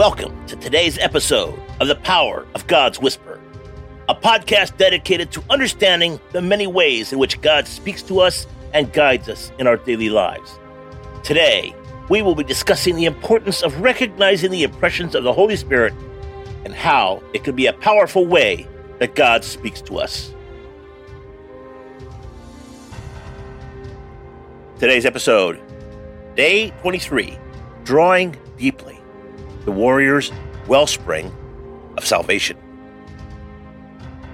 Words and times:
Welcome 0.00 0.46
to 0.46 0.56
today's 0.56 0.96
episode 0.96 1.60
of 1.78 1.86
The 1.86 1.94
Power 1.94 2.46
of 2.54 2.66
God's 2.66 2.98
Whisper, 2.98 3.38
a 4.08 4.14
podcast 4.14 4.78
dedicated 4.78 5.30
to 5.32 5.44
understanding 5.50 6.18
the 6.32 6.40
many 6.40 6.66
ways 6.66 7.12
in 7.12 7.18
which 7.18 7.38
God 7.42 7.68
speaks 7.68 8.00
to 8.04 8.20
us 8.20 8.46
and 8.72 8.90
guides 8.94 9.28
us 9.28 9.52
in 9.58 9.66
our 9.66 9.76
daily 9.76 10.08
lives. 10.08 10.58
Today, 11.22 11.74
we 12.08 12.22
will 12.22 12.34
be 12.34 12.44
discussing 12.44 12.96
the 12.96 13.04
importance 13.04 13.62
of 13.62 13.78
recognizing 13.82 14.50
the 14.50 14.62
impressions 14.62 15.14
of 15.14 15.22
the 15.22 15.34
Holy 15.34 15.54
Spirit 15.54 15.92
and 16.64 16.74
how 16.74 17.22
it 17.34 17.44
can 17.44 17.54
be 17.54 17.66
a 17.66 17.74
powerful 17.74 18.24
way 18.24 18.66
that 19.00 19.14
God 19.14 19.44
speaks 19.44 19.82
to 19.82 19.98
us. 19.98 20.34
Today's 24.78 25.04
episode, 25.04 25.60
Day 26.36 26.70
23 26.80 27.38
Drawing 27.84 28.34
Deeply 28.56 28.99
the 29.64 29.72
warrior's 29.72 30.32
wellspring 30.66 31.32
of 31.96 32.06
salvation. 32.06 32.56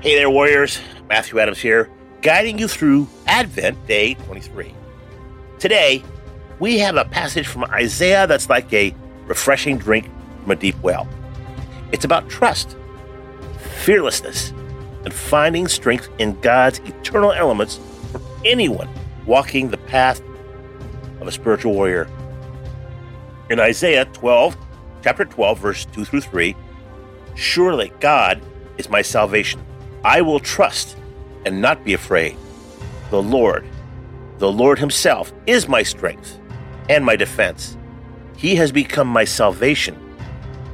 Hey 0.00 0.14
there, 0.14 0.30
warriors. 0.30 0.80
Matthew 1.08 1.38
Adams 1.38 1.58
here, 1.58 1.90
guiding 2.20 2.58
you 2.58 2.68
through 2.68 3.08
Advent 3.26 3.86
Day 3.86 4.14
23. 4.14 4.74
Today, 5.58 6.04
we 6.58 6.78
have 6.78 6.96
a 6.96 7.04
passage 7.06 7.46
from 7.46 7.64
Isaiah 7.64 8.26
that's 8.26 8.50
like 8.50 8.72
a 8.72 8.94
refreshing 9.26 9.78
drink 9.78 10.10
from 10.42 10.50
a 10.50 10.56
deep 10.56 10.78
well. 10.82 11.08
It's 11.92 12.04
about 12.04 12.28
trust, 12.28 12.76
fearlessness, 13.82 14.50
and 15.04 15.14
finding 15.14 15.66
strength 15.66 16.08
in 16.18 16.38
God's 16.40 16.80
eternal 16.80 17.32
elements 17.32 17.80
for 18.12 18.20
anyone 18.44 18.88
walking 19.26 19.70
the 19.70 19.78
path 19.78 20.20
of 21.20 21.26
a 21.26 21.32
spiritual 21.32 21.72
warrior. 21.72 22.06
In 23.50 23.60
Isaiah 23.60 24.04
12, 24.04 24.56
chapter 25.08 25.24
12, 25.24 25.58
verse 25.58 25.84
2 25.86 26.04
through 26.04 26.20
3 26.20 26.54
Surely 27.34 27.90
God 27.98 28.42
is 28.76 28.90
my 28.90 29.00
salvation. 29.00 29.58
I 30.04 30.20
will 30.20 30.38
trust 30.38 30.98
and 31.46 31.62
not 31.62 31.82
be 31.82 31.94
afraid. 31.94 32.36
The 33.08 33.22
Lord, 33.22 33.66
the 34.36 34.52
Lord 34.52 34.78
Himself, 34.78 35.32
is 35.46 35.66
my 35.66 35.82
strength 35.82 36.38
and 36.90 37.06
my 37.06 37.16
defense. 37.16 37.78
He 38.36 38.54
has 38.56 38.70
become 38.70 39.08
my 39.08 39.24
salvation. 39.24 39.96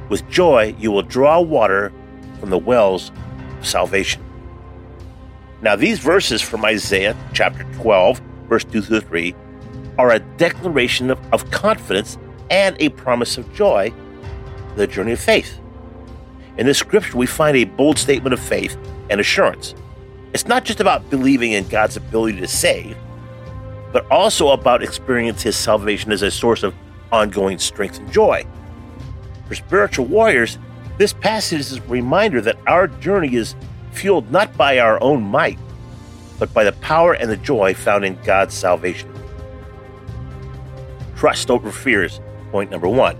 With 0.09 0.29
joy, 0.29 0.75
you 0.77 0.91
will 0.91 1.01
draw 1.01 1.39
water 1.39 1.93
from 2.41 2.49
the 2.49 2.57
wells 2.57 3.13
of 3.57 3.65
salvation. 3.65 4.21
Now, 5.61 5.77
these 5.77 5.99
verses 5.99 6.41
from 6.41 6.65
Isaiah 6.65 7.15
chapter 7.31 7.63
12, 7.75 8.19
verse 8.49 8.65
2 8.65 8.81
through 8.81 8.99
3, 8.99 9.33
are 9.97 10.11
a 10.11 10.19
declaration 10.19 11.09
of, 11.09 11.19
of 11.31 11.49
confidence 11.51 12.17
and 12.49 12.75
a 12.81 12.89
promise 12.89 13.37
of 13.37 13.53
joy 13.53 13.93
the 14.75 14.87
journey 14.87 15.13
of 15.13 15.19
faith. 15.19 15.59
In 16.57 16.65
this 16.65 16.77
scripture, 16.77 17.17
we 17.17 17.25
find 17.25 17.57
a 17.57 17.65
bold 17.65 17.97
statement 17.97 18.33
of 18.33 18.39
faith 18.39 18.77
and 19.09 19.19
assurance. 19.19 19.75
It's 20.33 20.47
not 20.47 20.65
just 20.65 20.79
about 20.79 21.09
believing 21.09 21.53
in 21.53 21.67
God's 21.67 21.97
ability 21.97 22.39
to 22.39 22.47
save, 22.47 22.97
but 23.91 24.09
also 24.11 24.49
about 24.49 24.83
experiencing 24.83 25.49
His 25.49 25.55
salvation 25.55 26.11
as 26.11 26.21
a 26.21 26.31
source 26.31 26.63
of 26.63 26.73
ongoing 27.11 27.57
strength 27.57 27.99
and 27.99 28.11
joy. 28.11 28.45
For 29.47 29.55
spiritual 29.55 30.05
warriors, 30.05 30.57
this 30.97 31.13
passage 31.13 31.59
is 31.59 31.77
a 31.77 31.81
reminder 31.83 32.41
that 32.41 32.57
our 32.67 32.87
journey 32.87 33.35
is 33.35 33.55
fueled 33.91 34.31
not 34.31 34.55
by 34.57 34.79
our 34.79 35.01
own 35.01 35.23
might, 35.23 35.59
but 36.39 36.53
by 36.53 36.63
the 36.63 36.73
power 36.73 37.13
and 37.13 37.29
the 37.29 37.37
joy 37.37 37.73
found 37.73 38.05
in 38.05 38.21
God's 38.23 38.53
salvation. 38.53 39.11
Trust 41.15 41.49
over 41.49 41.71
fears, 41.71 42.19
point 42.51 42.71
number 42.71 42.87
one. 42.87 43.17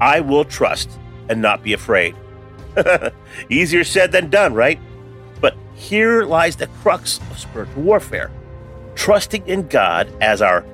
I 0.00 0.20
will 0.20 0.44
trust 0.44 0.90
and 1.28 1.42
not 1.42 1.62
be 1.62 1.72
afraid. 1.72 2.16
Easier 3.48 3.84
said 3.84 4.12
than 4.12 4.30
done, 4.30 4.54
right? 4.54 4.78
But 5.40 5.56
here 5.74 6.24
lies 6.24 6.56
the 6.56 6.66
crux 6.82 7.18
of 7.30 7.38
spiritual 7.38 7.82
warfare. 7.82 8.30
Trusting 8.94 9.46
in 9.46 9.68
God 9.68 10.12
as 10.20 10.42
our 10.42 10.64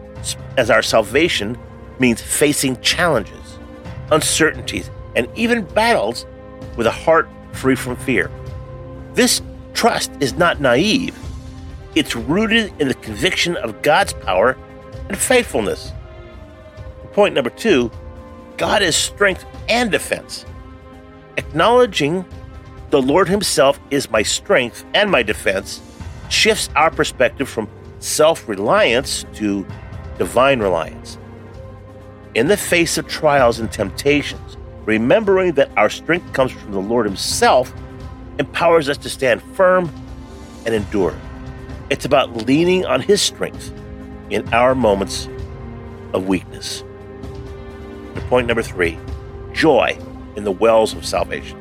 as 0.56 0.70
our 0.70 0.82
salvation 0.82 1.58
means 1.98 2.20
facing 2.20 2.80
challenges, 2.80 3.58
uncertainties, 4.10 4.90
and 5.14 5.28
even 5.36 5.64
battles 5.64 6.26
with 6.76 6.86
a 6.86 6.90
heart 6.90 7.28
free 7.52 7.76
from 7.76 7.96
fear. 7.96 8.30
This 9.14 9.40
trust 9.74 10.10
is 10.20 10.34
not 10.34 10.60
naive. 10.60 11.16
It's 11.94 12.16
rooted 12.16 12.72
in 12.80 12.88
the 12.88 12.94
conviction 12.94 13.56
of 13.56 13.80
God's 13.82 14.12
power 14.12 14.56
and 15.08 15.16
faithfulness. 15.16 15.92
Point 17.12 17.34
number 17.34 17.50
2, 17.50 17.90
God 18.56 18.82
is 18.82 18.96
strength 18.96 19.44
and 19.68 19.90
defense. 19.90 20.46
Acknowledging 21.36 22.24
the 22.90 23.02
Lord 23.02 23.28
Himself 23.28 23.78
is 23.90 24.10
my 24.10 24.22
strength 24.22 24.84
and 24.94 25.10
my 25.10 25.22
defense 25.22 25.82
shifts 26.30 26.70
our 26.74 26.90
perspective 26.90 27.48
from 27.48 27.68
self 27.98 28.48
reliance 28.48 29.24
to 29.34 29.66
divine 30.18 30.60
reliance. 30.60 31.18
In 32.34 32.48
the 32.48 32.56
face 32.56 32.98
of 32.98 33.06
trials 33.06 33.58
and 33.58 33.70
temptations, 33.70 34.56
remembering 34.84 35.52
that 35.52 35.70
our 35.76 35.90
strength 35.90 36.32
comes 36.32 36.52
from 36.52 36.72
the 36.72 36.80
Lord 36.80 37.06
Himself 37.06 37.72
empowers 38.38 38.88
us 38.88 38.98
to 38.98 39.10
stand 39.10 39.42
firm 39.54 39.90
and 40.64 40.74
endure. 40.74 41.18
It's 41.90 42.04
about 42.04 42.46
leaning 42.46 42.86
on 42.86 43.00
His 43.00 43.20
strength 43.20 43.72
in 44.30 44.52
our 44.54 44.74
moments 44.74 45.28
of 46.12 46.26
weakness. 46.26 46.82
Point 48.28 48.46
number 48.46 48.62
three 48.62 48.98
joy 49.52 49.98
in 50.36 50.44
the 50.44 50.52
wells 50.52 50.94
of 50.94 51.06
salvation. 51.06 51.58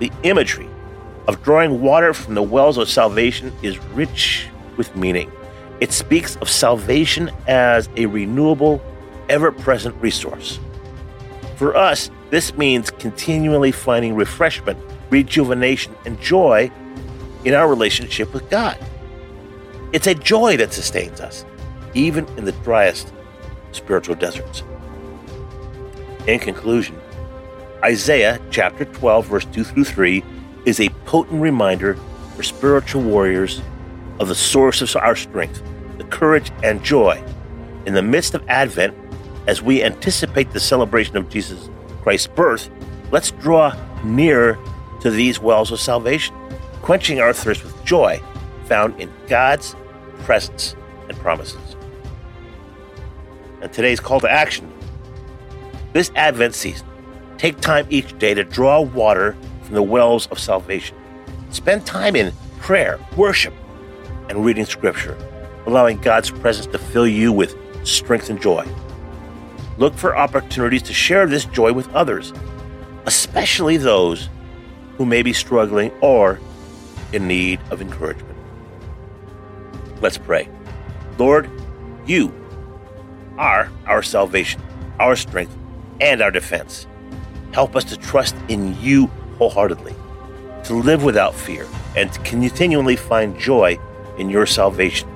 The 0.00 0.10
imagery 0.22 0.68
of 1.28 1.42
drawing 1.42 1.80
water 1.80 2.12
from 2.12 2.34
the 2.34 2.42
wells 2.42 2.76
of 2.76 2.88
salvation 2.88 3.52
is 3.62 3.78
rich 3.94 4.48
with 4.76 4.94
meaning. 4.96 5.30
It 5.80 5.92
speaks 5.92 6.36
of 6.36 6.48
salvation 6.48 7.30
as 7.46 7.88
a 7.96 8.06
renewable, 8.06 8.82
ever 9.28 9.52
present 9.52 9.94
resource. 10.00 10.58
For 11.56 11.76
us, 11.76 12.10
this 12.30 12.54
means 12.54 12.90
continually 12.90 13.70
finding 13.70 14.14
refreshment, 14.14 14.78
rejuvenation, 15.10 15.94
and 16.04 16.20
joy 16.20 16.70
in 17.44 17.54
our 17.54 17.68
relationship 17.68 18.32
with 18.32 18.48
God. 18.50 18.78
It's 19.92 20.06
a 20.06 20.14
joy 20.14 20.56
that 20.56 20.72
sustains 20.72 21.20
us, 21.20 21.44
even 21.94 22.26
in 22.36 22.44
the 22.44 22.52
driest 22.52 23.12
spiritual 23.72 24.16
deserts. 24.16 24.62
In 26.26 26.38
conclusion, 26.38 26.98
Isaiah 27.82 28.40
chapter 28.50 28.86
12, 28.86 29.26
verse 29.26 29.44
2 29.46 29.62
through 29.62 29.84
3 29.84 30.24
is 30.64 30.80
a 30.80 30.88
potent 31.04 31.42
reminder 31.42 31.98
for 32.34 32.42
spiritual 32.42 33.02
warriors 33.02 33.60
of 34.20 34.28
the 34.28 34.34
source 34.34 34.80
of 34.80 34.96
our 34.96 35.16
strength, 35.16 35.62
the 35.98 36.04
courage 36.04 36.50
and 36.62 36.82
joy. 36.82 37.22
In 37.84 37.92
the 37.92 38.02
midst 38.02 38.32
of 38.32 38.42
Advent, 38.48 38.96
as 39.46 39.60
we 39.60 39.82
anticipate 39.82 40.50
the 40.50 40.60
celebration 40.60 41.18
of 41.18 41.28
Jesus 41.28 41.68
Christ's 42.00 42.28
birth, 42.28 42.70
let's 43.10 43.30
draw 43.32 43.74
near 44.02 44.58
to 45.00 45.10
these 45.10 45.40
wells 45.40 45.70
of 45.70 45.78
salvation, 45.78 46.34
quenching 46.80 47.20
our 47.20 47.34
thirst 47.34 47.62
with 47.62 47.84
joy 47.84 48.18
found 48.64 48.98
in 48.98 49.12
God's 49.28 49.76
presence 50.20 50.74
and 51.10 51.18
promises. 51.18 51.76
And 53.60 53.70
today's 53.70 54.00
call 54.00 54.20
to 54.20 54.30
action 54.30 54.72
this 55.94 56.10
Advent 56.16 56.54
season, 56.54 56.86
take 57.38 57.60
time 57.60 57.86
each 57.88 58.18
day 58.18 58.34
to 58.34 58.44
draw 58.44 58.80
water 58.80 59.36
from 59.62 59.76
the 59.76 59.82
wells 59.82 60.26
of 60.26 60.38
salvation. 60.38 60.96
Spend 61.50 61.86
time 61.86 62.16
in 62.16 62.32
prayer, 62.58 62.98
worship, 63.16 63.54
and 64.28 64.44
reading 64.44 64.64
scripture, 64.64 65.16
allowing 65.66 65.98
God's 65.98 66.30
presence 66.30 66.66
to 66.66 66.78
fill 66.78 67.06
you 67.06 67.32
with 67.32 67.56
strength 67.86 68.28
and 68.28 68.42
joy. 68.42 68.66
Look 69.78 69.94
for 69.94 70.16
opportunities 70.16 70.82
to 70.82 70.92
share 70.92 71.26
this 71.28 71.44
joy 71.44 71.72
with 71.72 71.88
others, 71.94 72.32
especially 73.06 73.76
those 73.76 74.28
who 74.98 75.06
may 75.06 75.22
be 75.22 75.32
struggling 75.32 75.92
or 76.00 76.40
in 77.12 77.28
need 77.28 77.60
of 77.70 77.80
encouragement. 77.80 78.36
Let's 80.00 80.18
pray. 80.18 80.48
Lord, 81.18 81.48
you 82.04 82.34
are 83.38 83.70
our 83.86 84.02
salvation, 84.02 84.60
our 84.98 85.14
strength, 85.14 85.56
and 86.04 86.20
our 86.20 86.30
defense. 86.30 86.86
Help 87.52 87.74
us 87.74 87.84
to 87.84 87.96
trust 87.96 88.36
in 88.48 88.78
you 88.80 89.06
wholeheartedly, 89.38 89.94
to 90.64 90.74
live 90.74 91.02
without 91.02 91.34
fear, 91.34 91.66
and 91.96 92.12
to 92.12 92.20
continually 92.20 92.94
find 92.94 93.38
joy 93.38 93.78
in 94.18 94.28
your 94.28 94.44
salvation. 94.44 95.08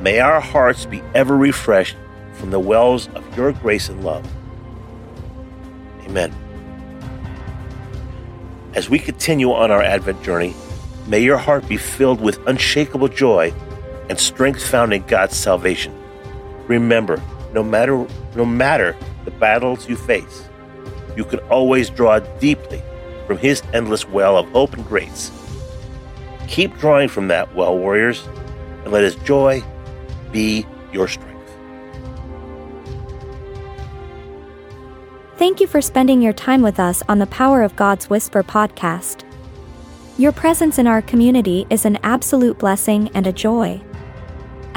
May 0.00 0.20
our 0.20 0.40
hearts 0.40 0.86
be 0.86 1.02
ever 1.14 1.36
refreshed 1.36 1.96
from 2.32 2.50
the 2.50 2.58
wells 2.58 3.08
of 3.08 3.36
your 3.36 3.52
grace 3.52 3.90
and 3.90 4.02
love. 4.02 4.26
Amen. 6.04 6.34
As 8.74 8.88
we 8.88 8.98
continue 8.98 9.52
on 9.52 9.70
our 9.70 9.82
Advent 9.82 10.22
journey, 10.22 10.54
may 11.06 11.20
your 11.20 11.38
heart 11.38 11.68
be 11.68 11.76
filled 11.76 12.20
with 12.20 12.44
unshakable 12.46 13.08
joy 13.08 13.52
and 14.08 14.18
strength 14.18 14.66
found 14.66 14.94
in 14.94 15.02
God's 15.06 15.36
salvation. 15.36 15.94
Remember, 16.66 17.22
no 17.52 17.62
matter 17.62 18.06
no 18.34 18.44
matter 18.44 18.96
the 19.24 19.30
battles 19.32 19.88
you 19.88 19.96
face, 19.96 20.48
you 21.16 21.24
can 21.24 21.38
always 21.50 21.90
draw 21.90 22.18
deeply 22.38 22.82
from 23.26 23.38
His 23.38 23.62
endless 23.72 24.08
well 24.08 24.36
of 24.36 24.48
hope 24.50 24.74
and 24.74 24.86
grace. 24.86 25.30
Keep 26.48 26.78
drawing 26.78 27.08
from 27.08 27.28
that 27.28 27.54
well, 27.54 27.76
warriors, 27.76 28.26
and 28.84 28.92
let 28.92 29.02
His 29.02 29.16
joy 29.16 29.62
be 30.32 30.66
your 30.92 31.08
strength. 31.08 31.34
Thank 35.36 35.60
you 35.60 35.66
for 35.66 35.80
spending 35.80 36.22
your 36.22 36.32
time 36.32 36.62
with 36.62 36.78
us 36.78 37.02
on 37.08 37.18
the 37.18 37.26
Power 37.26 37.62
of 37.62 37.76
God's 37.76 38.08
Whisper 38.08 38.42
podcast. 38.42 39.24
Your 40.16 40.30
presence 40.32 40.78
in 40.78 40.86
our 40.86 41.02
community 41.02 41.66
is 41.70 41.84
an 41.84 41.98
absolute 42.02 42.58
blessing 42.58 43.10
and 43.14 43.26
a 43.26 43.32
joy. 43.32 43.80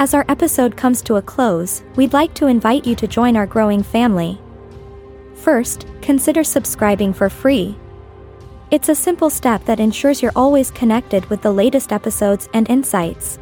As 0.00 0.14
our 0.14 0.24
episode 0.28 0.76
comes 0.76 1.02
to 1.02 1.16
a 1.16 1.22
close, 1.22 1.82
we'd 1.96 2.12
like 2.12 2.32
to 2.34 2.46
invite 2.46 2.86
you 2.86 2.94
to 2.94 3.08
join 3.08 3.36
our 3.36 3.46
growing 3.46 3.82
family. 3.82 4.40
First, 5.34 5.86
consider 6.00 6.44
subscribing 6.44 7.12
for 7.12 7.28
free. 7.28 7.76
It's 8.70 8.88
a 8.88 8.94
simple 8.94 9.28
step 9.28 9.64
that 9.64 9.80
ensures 9.80 10.22
you're 10.22 10.30
always 10.36 10.70
connected 10.70 11.26
with 11.26 11.42
the 11.42 11.50
latest 11.50 11.92
episodes 11.92 12.48
and 12.54 12.70
insights. 12.70 13.40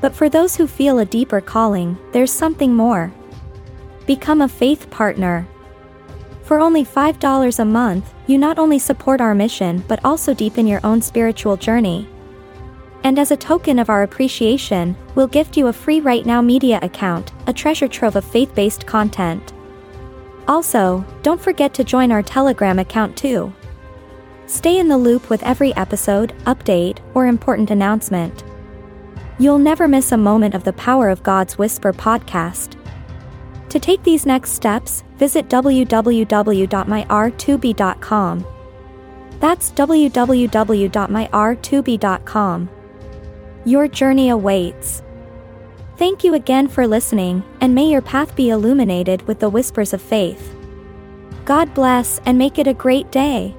But 0.00 0.14
for 0.14 0.28
those 0.28 0.54
who 0.54 0.68
feel 0.68 1.00
a 1.00 1.04
deeper 1.04 1.40
calling, 1.40 1.98
there's 2.12 2.30
something 2.30 2.72
more. 2.72 3.12
Become 4.06 4.42
a 4.42 4.48
faith 4.48 4.88
partner. 4.90 5.48
For 6.44 6.60
only 6.60 6.84
$5 6.84 7.58
a 7.58 7.64
month, 7.64 8.14
you 8.28 8.38
not 8.38 8.60
only 8.60 8.78
support 8.78 9.20
our 9.20 9.34
mission 9.34 9.82
but 9.88 9.98
also 10.04 10.32
deepen 10.32 10.68
your 10.68 10.80
own 10.84 11.02
spiritual 11.02 11.56
journey. 11.56 12.08
And 13.06 13.18
as 13.20 13.30
a 13.30 13.36
token 13.36 13.78
of 13.78 13.88
our 13.88 14.02
appreciation, 14.02 14.96
we'll 15.14 15.28
gift 15.28 15.56
you 15.56 15.68
a 15.68 15.72
free 15.72 16.00
Right 16.00 16.26
Now 16.26 16.42
Media 16.42 16.80
account, 16.82 17.30
a 17.46 17.52
treasure 17.52 17.86
trove 17.86 18.16
of 18.16 18.24
faith 18.24 18.52
based 18.52 18.84
content. 18.84 19.52
Also, 20.48 21.04
don't 21.22 21.40
forget 21.40 21.72
to 21.74 21.84
join 21.84 22.10
our 22.10 22.24
Telegram 22.24 22.80
account 22.80 23.16
too. 23.16 23.54
Stay 24.48 24.78
in 24.78 24.88
the 24.88 24.98
loop 24.98 25.30
with 25.30 25.40
every 25.44 25.72
episode, 25.76 26.34
update, 26.46 26.98
or 27.14 27.28
important 27.28 27.70
announcement. 27.70 28.42
You'll 29.38 29.60
never 29.60 29.86
miss 29.86 30.10
a 30.10 30.16
moment 30.16 30.56
of 30.56 30.64
the 30.64 30.72
Power 30.72 31.08
of 31.08 31.22
God's 31.22 31.56
Whisper 31.56 31.92
podcast. 31.92 32.76
To 33.68 33.78
take 33.78 34.02
these 34.02 34.26
next 34.26 34.50
steps, 34.50 35.04
visit 35.16 35.48
www.myr2b.com. 35.48 38.46
That's 39.38 39.70
www.myr2b.com. 39.70 42.70
Your 43.66 43.88
journey 43.88 44.28
awaits. 44.28 45.02
Thank 45.96 46.22
you 46.22 46.34
again 46.34 46.68
for 46.68 46.86
listening, 46.86 47.42
and 47.60 47.74
may 47.74 47.90
your 47.90 48.00
path 48.00 48.36
be 48.36 48.50
illuminated 48.50 49.26
with 49.26 49.40
the 49.40 49.48
whispers 49.48 49.92
of 49.92 50.00
faith. 50.00 50.54
God 51.44 51.74
bless 51.74 52.20
and 52.26 52.38
make 52.38 52.60
it 52.60 52.68
a 52.68 52.74
great 52.74 53.10
day. 53.10 53.56